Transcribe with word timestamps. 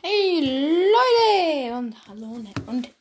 Hey 0.00 0.40
Leute 0.92 1.76
und 1.76 2.06
hallo 2.06 2.26
und 2.26 2.68
und, 2.68 2.94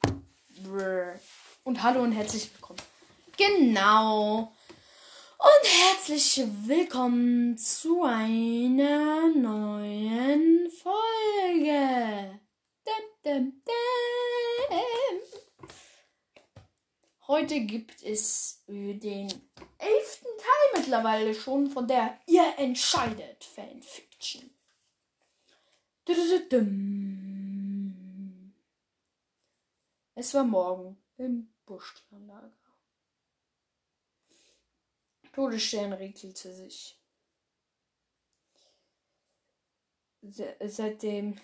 und 1.64 1.84
hallo 1.84 2.02
und 2.02 2.12
herzlich 2.12 2.52
willkommen. 2.56 2.80
Genau. 3.38 4.52
Und 5.38 5.64
herzlich 5.64 6.44
willkommen 6.66 7.56
zu 7.56 8.02
einer 8.02 9.30
neuen 9.30 10.72
Folge. 10.72 12.40
Dum, 12.84 13.06
dum, 13.24 13.62
dum. 13.64 14.78
Heute 17.28 17.60
gibt 17.60 18.02
es 18.02 18.64
den 18.68 19.28
elften 19.78 20.30
Teil 20.40 20.82
mittlerweile 20.82 21.36
schon 21.36 21.70
von 21.70 21.88
der 21.88 22.18
Ihr 22.26 22.56
entscheidet 22.58 23.44
Fanfiction. 23.44 24.57
Es 30.16 30.34
war 30.34 30.46
morgen 30.46 30.98
im 31.18 31.54
Buschklanlager. 31.66 32.54
Todesstern 35.34 35.92
regelte 35.92 36.54
sich. 36.54 36.98
Seitdem, 40.22 41.40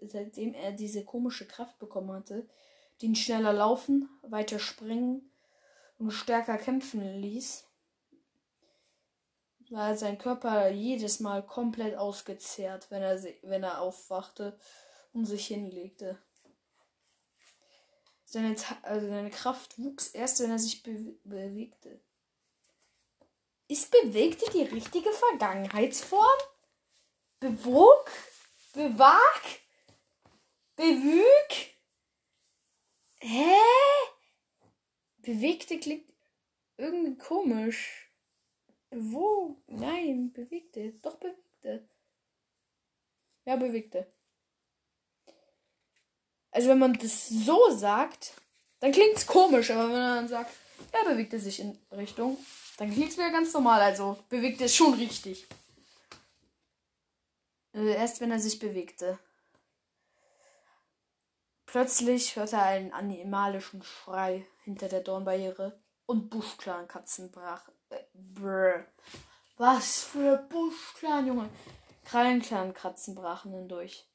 seitdem 0.00 0.54
er 0.54 0.70
diese 0.70 1.04
komische 1.04 1.48
Kraft 1.48 1.78
bekommen 1.80 2.12
hatte, 2.12 2.48
die 3.00 3.06
ihn 3.06 3.16
schneller 3.16 3.52
laufen, 3.52 4.08
weiter 4.22 4.60
springen 4.60 5.28
und 5.98 6.12
stärker 6.12 6.56
kämpfen 6.56 7.02
ließ, 7.20 7.66
war 9.70 9.96
sein 9.96 10.18
Körper 10.18 10.68
jedes 10.70 11.20
Mal 11.20 11.44
komplett 11.44 11.96
ausgezehrt, 11.96 12.90
wenn 12.90 13.02
er, 13.02 13.22
wenn 13.42 13.62
er 13.62 13.80
aufwachte 13.80 14.58
und 15.12 15.24
sich 15.24 15.46
hinlegte. 15.46 16.18
Seine, 18.24 18.56
also 18.82 19.08
seine 19.08 19.30
Kraft 19.30 19.78
wuchs 19.78 20.08
erst, 20.08 20.40
wenn 20.40 20.50
er 20.50 20.58
sich 20.58 20.82
be 20.82 21.16
bewegte. 21.24 22.00
Ist 23.68 23.90
bewegte 23.90 24.50
die 24.52 24.62
richtige 24.62 25.10
Vergangenheitsform? 25.10 26.38
Bewog? 27.40 28.10
Bewag? 28.72 29.42
Bewüg? 30.76 31.76
Hä? 33.18 33.56
Bewegte 35.18 35.80
klingt 35.80 36.12
irgendwie 36.76 37.16
komisch. 37.16 38.05
Wo? 38.98 39.62
Nein, 39.66 40.32
bewegte. 40.32 40.92
Doch 41.02 41.16
bewegte. 41.16 41.86
Ja, 43.44 43.56
bewegte. 43.56 44.10
Also 46.50 46.68
wenn 46.70 46.78
man 46.78 46.94
das 46.94 47.28
so 47.28 47.70
sagt, 47.70 48.32
dann 48.80 48.92
klingt 48.92 49.16
es 49.16 49.26
komisch, 49.26 49.70
aber 49.70 49.84
wenn 49.84 49.98
man 49.98 50.16
dann 50.16 50.28
sagt, 50.28 50.50
er 50.92 51.04
bewegte 51.04 51.38
sich 51.38 51.60
in 51.60 51.78
Richtung, 51.92 52.38
dann 52.78 52.90
klingt 52.90 53.10
es 53.10 53.18
wieder 53.18 53.30
ganz 53.30 53.52
normal. 53.52 53.82
Also 53.82 54.18
bewegte 54.30 54.64
es 54.64 54.74
schon 54.74 54.94
richtig. 54.94 55.46
Äh, 57.74 57.94
erst 57.94 58.22
wenn 58.22 58.30
er 58.30 58.40
sich 58.40 58.58
bewegte. 58.58 59.18
Plötzlich 61.66 62.36
hörte 62.36 62.56
er 62.56 62.62
einen 62.62 62.92
animalischen 62.92 63.82
Schrei 63.82 64.46
hinter 64.64 64.88
der 64.88 65.00
Dornbarriere 65.00 65.78
und 66.06 66.30
Buschklankatzen 66.30 67.30
brach 67.30 67.68
Brr. 68.14 68.86
Was 69.56 70.02
für 70.04 70.36
Buschclan, 70.48 71.26
Junge. 71.26 71.48
Krallenclan-Kratzen 72.04 73.14
brachen 73.14 73.52
hindurch. 73.52 74.06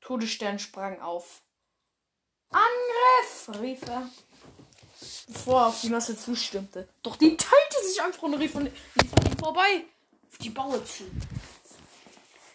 Todesstern 0.00 0.58
sprang 0.58 1.00
auf. 1.00 1.42
Angriff! 2.50 3.60
rief 3.60 3.82
er, 3.82 4.08
bevor 5.28 5.60
er 5.60 5.66
auf 5.68 5.80
die 5.80 5.88
Masse 5.88 6.16
zustimmte. 6.16 6.88
Doch 7.02 7.16
die 7.16 7.36
teilte 7.36 7.86
sich 7.86 8.00
einfach 8.02 8.22
und 8.22 8.34
rief 8.34 8.52
von 8.52 8.66
ihm 8.66 8.72
vorbei 9.38 9.84
auf 10.30 10.38
die 10.38 10.50
Baue 10.50 10.84
zu. 10.84 11.04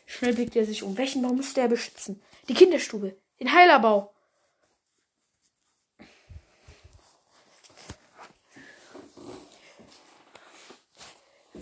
Schnell 0.06 0.34
blickte 0.34 0.60
er 0.60 0.66
sich 0.66 0.84
um. 0.84 0.98
Welchen 0.98 1.22
Bau 1.22 1.34
musste 1.34 1.62
er 1.62 1.68
beschützen? 1.68 2.22
Die 2.48 2.54
Kinderstube, 2.54 3.16
den 3.40 3.54
Heilerbau. 3.54 4.14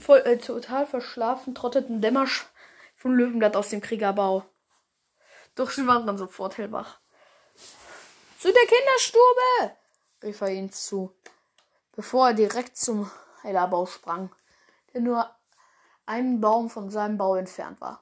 Voll, 0.07 0.19
äh, 0.19 0.37
total 0.37 0.85
verschlafen 0.85 1.53
trotteten 1.53 1.99
Dämmersch 1.99 2.45
von 2.95 3.13
Löwenblatt 3.13 3.57
aus 3.57 3.67
dem 3.67 3.81
Kriegerbau. 3.81 4.45
Doch 5.55 5.69
sie 5.69 5.85
waren 5.85 6.07
dann 6.07 6.17
sofort 6.17 6.57
hellwach. 6.57 7.01
Zu 8.39 8.53
der 8.53 8.67
Kinderstube! 8.67 9.75
rief 10.23 10.39
er 10.39 10.51
ihnen 10.51 10.71
zu, 10.71 11.13
bevor 11.91 12.29
er 12.29 12.33
direkt 12.35 12.77
zum 12.77 13.11
Heilerbau 13.43 13.85
sprang, 13.85 14.33
der 14.93 15.01
nur 15.01 15.29
einen 16.05 16.39
Baum 16.39 16.69
von 16.69 16.89
seinem 16.89 17.17
Bau 17.17 17.35
entfernt 17.35 17.81
war. 17.81 18.01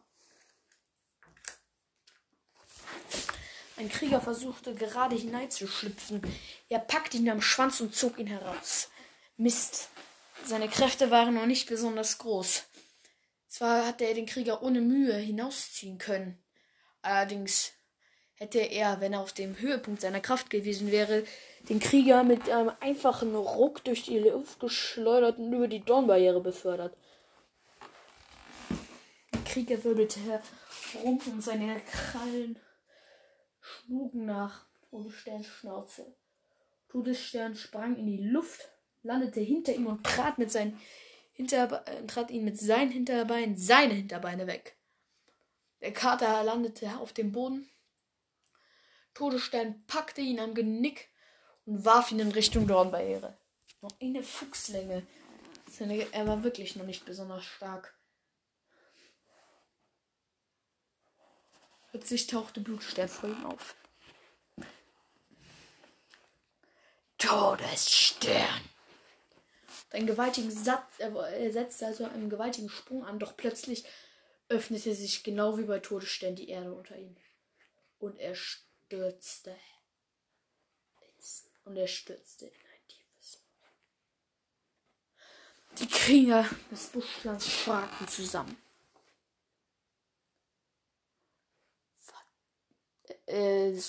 Ein 3.77 3.89
Krieger 3.89 4.21
versuchte 4.21 4.75
gerade 4.75 5.15
hineinzuschlüpfen. 5.15 6.21
Er 6.69 6.79
packte 6.81 7.17
ihn 7.17 7.31
am 7.31 7.41
Schwanz 7.41 7.81
und 7.81 7.95
zog 7.95 8.19
ihn 8.19 8.27
heraus. 8.27 8.91
Mist, 9.38 9.89
seine 10.44 10.68
Kräfte 10.68 11.12
waren 11.12 11.35
noch 11.35 11.46
nicht 11.46 11.69
besonders 11.69 12.18
groß. 12.18 12.66
Zwar 13.47 13.88
hatte 13.88 14.06
er 14.06 14.13
den 14.13 14.25
Krieger 14.25 14.62
ohne 14.62 14.81
Mühe 14.81 15.16
hinausziehen 15.16 15.97
können. 15.97 16.44
Allerdings 17.01 17.72
hätte 18.34 18.59
er, 18.59 19.00
wenn 19.00 19.13
er 19.13 19.22
auf 19.22 19.31
dem 19.31 19.57
Höhepunkt 19.59 20.01
seiner 20.01 20.19
Kraft 20.19 20.50
gewesen 20.50 20.91
wäre, 20.91 21.24
den 21.69 21.79
Krieger 21.79 22.24
mit 22.24 22.50
einem 22.50 22.72
einfachen 22.79 23.34
Ruck 23.35 23.84
durch 23.85 24.03
die 24.03 24.19
Luft 24.19 24.59
geschleudert 24.59 25.38
und 25.38 25.53
über 25.53 25.68
die 25.68 25.79
Dornbarriere 25.79 26.41
befördert. 26.41 26.95
Der 29.34 29.41
Krieger 29.41 29.84
wirbelte 29.84 30.19
herum 30.19 31.22
und 31.25 31.41
seine 31.41 31.79
Krallen 31.79 32.59
schlugen 33.62 34.25
nach 34.25 34.66
Todessterns 34.90 35.47
Schnauze. 35.47 36.16
Todesstern 36.90 37.56
sprang 37.56 37.95
in 37.95 38.06
die 38.06 38.24
Luft 38.24 38.69
landete 39.05 39.39
hinter 39.39 39.73
ihm 39.73 39.88
und 39.88 40.03
trat, 40.03 40.38
mit 40.38 40.51
seinen 40.51 40.79
Hinterbe 41.33 41.85
äh, 41.85 42.05
trat 42.07 42.31
ihn 42.31 42.43
mit 42.43 42.59
seinen 42.59 42.91
Hinterbeinen 42.91 43.55
seine 43.57 43.93
Hinterbeine 43.93 44.47
weg. 44.47 44.77
Der 45.81 45.93
Kater 45.93 46.43
landete 46.43 46.97
auf 46.97 47.13
dem 47.13 47.31
Boden. 47.31 47.69
Todesstern 49.13 49.83
packte 49.85 50.21
ihn 50.21 50.39
am 50.39 50.55
Genick 50.55 51.09
und 51.65 51.85
warf 51.85 52.11
ihn 52.11 52.19
in 52.19 52.31
Richtung 52.31 52.67
Dornbarriere. 52.67 53.38
Noch 53.81 53.91
eine 54.01 54.23
Fuchslänge. 54.23 55.05
Er 56.11 56.27
war 56.27 56.44
wirklich 56.44 56.75
noch 56.75 56.85
nicht 56.85 57.05
besonders 57.05 57.44
stark. 57.44 57.97
Plötzlich 61.91 62.27
tauchte 62.27 62.61
Blutstern 62.61 63.07
vor 63.07 63.29
ihm 63.29 63.45
auf. 63.45 63.75
Todesstern! 67.17 68.75
Einen 69.95 70.07
gewaltigen 70.07 70.51
Satz, 70.51 71.00
er 71.00 71.51
setzte 71.51 71.88
also 71.88 72.06
einen 72.06 72.29
gewaltigen 72.29 72.69
Sprung 72.69 73.06
an, 73.06 73.19
doch 73.19 73.35
plötzlich 73.35 73.85
öffnete 74.50 74.94
sich 74.94 75.23
genau 75.23 75.57
wie 75.57 75.63
bei 75.63 75.79
Todesstern 75.79 76.35
die 76.35 76.50
Erde 76.50 76.73
unter 76.73 76.97
ihm. 76.97 77.16
Und 78.00 78.17
er 78.19 78.35
stürzte. 78.35 79.56
Und 81.63 81.78
er 81.78 81.88
stürzte 81.88 82.45
in 82.45 82.51
ein 82.51 82.88
tiefes. 82.88 83.41
Die 85.79 85.88
Krieger 85.88 86.47
des 86.69 86.88
Buschlands 86.88 87.47
fragten 87.47 88.07
zusammen. 88.07 88.57
Äh, 93.27 93.71
äh, 93.71 93.80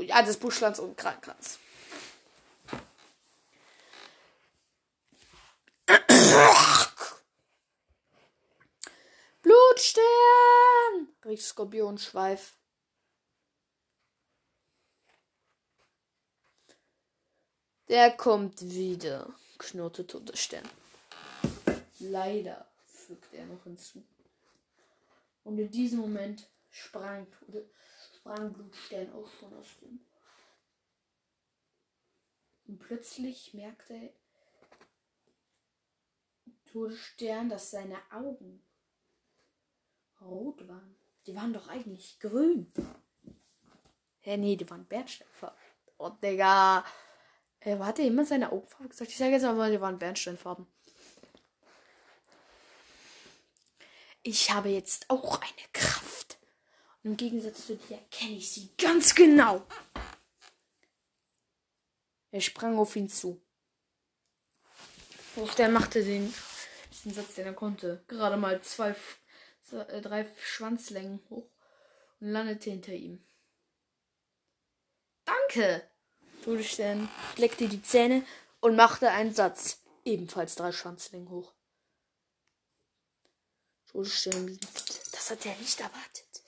ja, 0.00 0.22
des 0.22 0.36
Buschlands 0.36 0.78
und 0.78 0.96
Krankrans. 0.96 1.58
Blutstern! 9.72 11.08
rief 11.24 11.42
Skorpionschweif. 11.42 12.58
Der 17.88 18.14
kommt 18.14 18.60
wieder, 18.60 19.32
knurrte 19.56 20.06
Todesstern. 20.06 20.68
Leider, 22.00 22.70
fügte 22.84 23.38
er 23.38 23.46
noch 23.46 23.62
hinzu. 23.64 24.04
Und 25.44 25.58
in 25.58 25.70
diesem 25.70 26.00
Moment 26.00 26.50
sprang, 26.68 27.26
sprang 28.14 28.52
Blutstern 28.52 29.10
auch 29.14 29.28
schon 29.40 29.54
aus 29.54 29.68
dem. 29.80 30.04
Und 32.66 32.78
plötzlich 32.78 33.54
merkte 33.54 33.94
er, 33.94 34.12
Todesstern, 36.70 37.48
dass 37.48 37.70
seine 37.70 37.98
Augen 38.10 38.62
rot 40.24 40.66
waren. 40.68 40.96
Die 41.26 41.34
waren 41.36 41.52
doch 41.52 41.68
eigentlich 41.68 42.18
grün. 42.20 42.72
Hä, 44.20 44.36
nee, 44.36 44.56
die 44.56 44.68
waren 44.68 44.86
Bernsteinfarben. 44.86 45.58
Oh, 45.98 46.10
Digga. 46.10 46.84
Äh, 47.60 47.78
hat 47.78 47.98
er 47.98 48.06
immer 48.06 48.24
seine 48.24 48.50
Augenfarbe 48.50 48.88
gesagt? 48.88 49.10
Ich 49.10 49.16
sage 49.16 49.32
jetzt 49.32 49.44
aber, 49.44 49.70
die 49.70 49.80
waren 49.80 49.98
Bernsteinfarben. 49.98 50.66
Ich 54.22 54.50
habe 54.52 54.68
jetzt 54.68 55.10
auch 55.10 55.40
eine 55.40 55.68
Kraft. 55.72 56.38
Und 57.02 57.10
im 57.10 57.16
Gegensatz 57.16 57.66
zu 57.66 57.76
dir 57.76 57.98
kenne 58.10 58.36
ich 58.36 58.52
sie 58.52 58.70
ganz 58.78 59.14
genau. 59.14 59.66
Er 62.30 62.40
sprang 62.40 62.78
auf 62.78 62.94
ihn 62.96 63.08
zu. 63.08 63.42
Doch 65.36 65.54
der 65.54 65.68
machte 65.68 66.04
den, 66.04 66.32
den 67.04 67.14
Satz, 67.14 67.34
den 67.34 67.46
er 67.46 67.54
konnte. 67.54 68.04
Gerade 68.06 68.36
mal 68.36 68.60
zwei, 68.62 68.94
drei 69.70 70.26
Schwanzlängen 70.42 71.20
hoch 71.30 71.48
und 72.20 72.28
landete 72.28 72.70
hinter 72.70 72.92
ihm. 72.92 73.24
Danke! 75.24 75.88
Todesstern 76.44 77.08
leckte 77.36 77.68
die 77.68 77.82
Zähne 77.82 78.24
und 78.60 78.76
machte 78.76 79.10
einen 79.10 79.34
Satz. 79.34 79.78
Ebenfalls 80.04 80.56
drei 80.56 80.72
Schwanzlängen 80.72 81.30
hoch. 81.30 81.52
Todesstern, 83.92 84.58
das 85.12 85.30
hat 85.30 85.46
er 85.46 85.56
nicht 85.56 85.80
erwartet. 85.80 86.42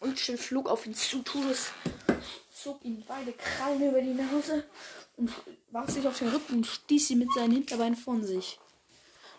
Und 0.00 0.18
Stern 0.18 0.38
flog 0.38 0.68
auf 0.68 0.86
ihn 0.86 0.94
zu. 0.94 1.22
Todes 1.22 1.70
zog 2.52 2.84
ihm 2.84 3.04
beide 3.06 3.32
Krallen 3.32 3.88
über 3.88 4.00
die 4.00 4.14
Nase 4.14 4.64
und 5.16 5.30
warf 5.70 5.90
sich 5.90 6.06
auf 6.06 6.18
den 6.18 6.28
Rücken 6.28 6.56
und 6.56 6.66
stieß 6.66 7.08
sie 7.08 7.16
mit 7.16 7.32
seinen 7.34 7.52
Hinterbeinen 7.52 7.96
von 7.96 8.24
sich. 8.24 8.58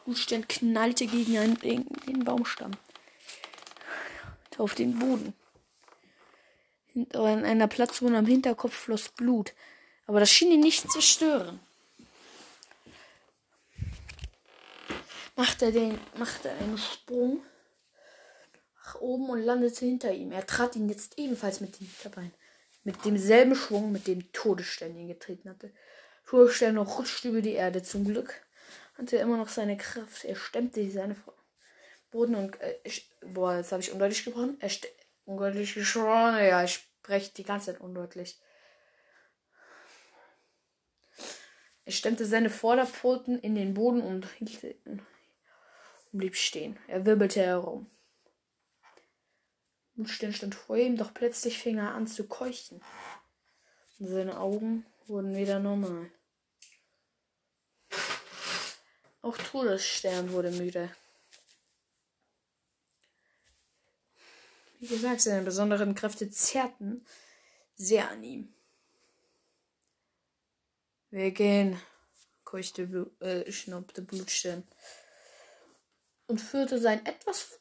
Blutstern 0.06 0.48
knallte 0.48 1.08
gegen 1.08 1.38
einen, 1.38 1.60
den, 1.60 2.24
Baumstamm. 2.24 2.72
Auf 4.58 4.76
den 4.76 5.00
Boden. 5.00 5.34
In 6.94 7.12
einer 7.16 7.68
Platzwunde 7.68 8.20
am 8.20 8.26
Hinterkopf 8.26 8.74
floss 8.74 9.10
Blut. 9.10 9.54
Aber 10.06 10.20
das 10.20 10.30
schien 10.30 10.52
ihn 10.52 10.60
nicht 10.60 10.92
zu 10.92 11.02
stören. 11.02 11.60
Machte, 15.36 15.72
den, 15.72 16.00
machte 16.18 16.52
einen 16.52 16.78
Sprung 16.78 17.42
nach 18.86 18.96
oben 19.02 19.30
und 19.30 19.42
landete 19.42 19.86
hinter 19.86 20.14
ihm. 20.14 20.32
Er 20.32 20.46
trat 20.46 20.76
ihn 20.76 20.90
jetzt 20.90 21.18
ebenfalls 21.18 21.62
mit 21.62 21.80
den 21.80 21.88
Hinterbeinen. 21.88 22.34
Mit 22.84 23.06
demselben 23.06 23.56
Schwung, 23.56 23.92
mit 23.92 24.08
dem 24.08 24.32
Todesstern 24.34 24.96
ihn 24.96 25.08
getreten 25.08 25.50
hatte. 25.50 25.72
Todesstern 26.28 26.78
rutschte 26.78 27.30
über 27.30 27.42
die 27.42 27.54
Erde. 27.54 27.82
Zum 27.82 28.06
Glück 28.06 28.42
hatte 28.96 29.18
er 29.18 29.24
immer 29.24 29.38
noch 29.38 29.50
seine 29.50 29.78
Kraft. 29.78 30.26
Er 30.26 30.36
stemmte 30.36 30.90
seine 30.90 31.16
Boden 32.12 32.36
und. 32.36 32.60
Äh, 32.62 32.80
boah, 33.22 33.58
jetzt 33.58 33.72
habe 33.72 33.82
ich 33.82 33.92
undeutlich 33.92 34.24
gebrochen. 34.24 34.58
Er 34.60 34.70
undeutlich 35.26 35.74
gesprochen. 35.74 36.38
Ja, 36.38 36.64
ich 36.64 36.74
spreche 36.74 37.34
die 37.34 37.44
ganze 37.44 37.72
Zeit 37.72 37.82
undeutlich. 37.82 38.40
Er 41.86 41.92
stemmte 41.92 42.26
seine 42.26 42.50
Vorderpfoten 42.50 43.40
in 43.40 43.56
den 43.56 43.74
Boden 43.74 44.02
und 44.02 44.28
hielt 44.38 44.76
blieb 46.14 46.36
stehen. 46.36 46.78
Er 46.88 47.06
wirbelte 47.06 47.42
herum. 47.42 47.90
Blutstern 49.96 50.34
stand 50.34 50.56
vor 50.56 50.78
ihm, 50.78 50.98
doch 50.98 51.14
plötzlich 51.14 51.60
fing 51.60 51.78
er 51.78 51.94
an 51.94 52.08
zu 52.08 52.28
keuchen. 52.28 52.82
Und 54.00 54.08
seine 54.08 54.40
Augen 54.40 54.86
wurden 55.06 55.36
wieder 55.36 55.60
normal. 55.60 56.10
Auch 59.24 59.38
Todesstern 59.38 60.34
wurde 60.34 60.52
müde. 60.52 60.94
Wie 64.80 64.88
gesagt, 64.88 65.22
seine 65.22 65.44
besonderen 65.44 65.96
Kräfte 65.96 66.30
zerrten 66.30 67.06
sehr 67.78 68.12
an 68.12 68.22
ihm. 68.22 68.54
Wir 71.10 71.32
gehen, 71.32 71.80
keuchte, 72.44 72.86
Blut, 72.86 73.22
äh, 73.22 73.50
schnaubte 73.50 74.02
Blutstern 74.02 74.68
und 76.28 76.42
führte 76.42 76.80
sein 76.80 77.06
etwas 77.06 77.60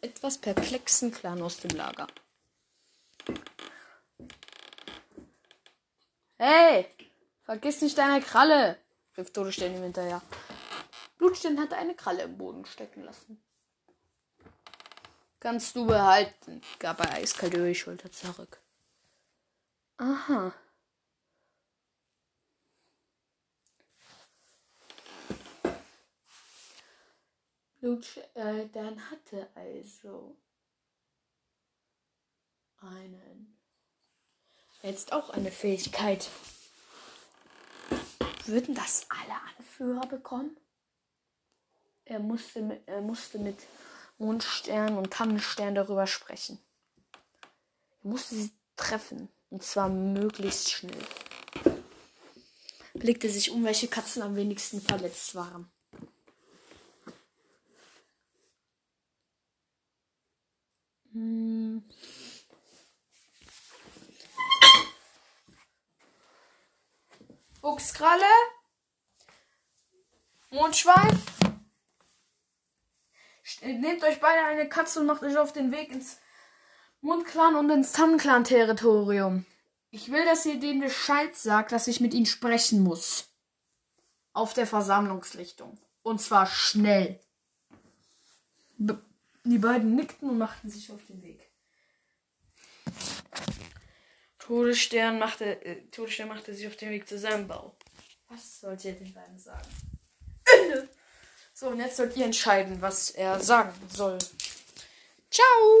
etwas 0.00 0.38
perplexen 0.38 1.12
Clan 1.12 1.40
aus 1.40 1.58
dem 1.58 1.76
Lager. 1.76 2.08
Hey, 6.36 6.86
vergiss 7.44 7.80
nicht 7.80 7.96
deine 7.96 8.20
Kralle, 8.20 8.76
rief 9.16 9.32
Todesstern 9.32 9.76
ihm 9.76 9.84
hinterher. 9.84 10.20
Blutstern 11.34 11.58
hatte 11.58 11.76
eine 11.76 11.96
Kralle 11.96 12.22
im 12.22 12.38
Boden 12.38 12.64
stecken 12.64 13.02
lassen. 13.02 13.42
Kannst 15.40 15.74
du 15.74 15.84
behalten, 15.84 16.62
gab 16.78 17.00
er 17.00 17.12
eiskalt 17.14 17.54
über 17.54 17.66
die 17.66 17.74
Schulter 17.74 18.12
zurück. 18.12 18.60
Aha. 19.96 20.54
Luke 27.80 28.20
äh, 28.34 28.68
dann 28.72 29.10
hatte 29.10 29.48
also 29.56 30.36
einen. 32.80 33.58
Jetzt 34.82 35.12
auch 35.12 35.30
eine 35.30 35.50
Fähigkeit. 35.50 36.30
Würden 38.46 38.76
das 38.76 39.06
alle 39.08 39.34
Anführer 39.58 40.06
bekommen? 40.06 40.56
Er 42.06 42.18
musste 42.18 42.60
mit, 42.60 42.86
er 42.86 43.00
musste 43.00 43.38
mit 43.38 43.58
Mondstern 44.18 44.98
und 44.98 45.12
Tannenstern 45.12 45.74
darüber 45.74 46.06
sprechen. 46.06 46.58
Er 48.02 48.10
musste 48.10 48.34
sie 48.34 48.50
treffen. 48.76 49.28
Und 49.50 49.62
zwar 49.62 49.88
möglichst 49.88 50.70
schnell. 50.70 51.06
Blickte 52.94 53.28
sich 53.30 53.50
um, 53.50 53.64
welche 53.64 53.88
Katzen 53.88 54.22
am 54.22 54.36
wenigsten 54.36 54.80
verletzt 54.80 55.34
waren. 55.34 55.70
Hm. 61.12 61.84
Fuchskralle. 67.60 68.24
Mondschwein. 70.50 71.33
Nehmt 73.62 74.02
euch 74.02 74.20
beide 74.20 74.44
eine 74.44 74.68
Katze 74.68 75.00
und 75.00 75.06
macht 75.06 75.22
euch 75.22 75.36
auf 75.36 75.52
den 75.52 75.70
Weg 75.70 75.92
ins 75.92 76.18
Mondclan 77.00 77.56
und 77.56 77.68
ins 77.70 77.92
Tannenclan-Territorium. 77.92 79.44
Ich 79.90 80.10
will, 80.10 80.24
dass 80.24 80.46
ihr 80.46 80.58
denen 80.58 80.80
Bescheid 80.80 81.36
sagt, 81.36 81.72
dass 81.72 81.86
ich 81.86 82.00
mit 82.00 82.14
ihnen 82.14 82.26
sprechen 82.26 82.82
muss. 82.82 83.28
Auf 84.32 84.54
der 84.54 84.66
Versammlungslichtung. 84.66 85.78
Und 86.02 86.20
zwar 86.20 86.46
schnell. 86.46 87.20
Be 88.78 89.00
die 89.46 89.58
beiden 89.58 89.94
nickten 89.94 90.30
und 90.30 90.38
machten 90.38 90.70
sich 90.70 90.90
auf 90.90 91.04
den 91.06 91.22
Weg. 91.22 91.50
Todesstern 94.38 95.18
machte, 95.18 95.62
äh, 95.64 95.82
Todesstern 95.90 96.28
machte 96.28 96.54
sich 96.54 96.66
auf 96.66 96.76
den 96.76 96.90
Weg 96.90 97.06
zu 97.06 97.18
seinem 97.18 97.46
Bau. 97.46 97.76
Was 98.28 98.60
sollt 98.60 98.84
ihr 98.86 98.94
den 98.94 99.12
beiden 99.12 99.38
sagen? 99.38 99.68
So, 101.64 101.70
und 101.70 101.78
jetzt 101.78 101.96
sollt 101.96 102.14
ihr 102.14 102.26
entscheiden, 102.26 102.82
was 102.82 103.08
er 103.08 103.40
sagen 103.40 103.72
soll. 103.90 104.18
Ciao! 105.30 105.80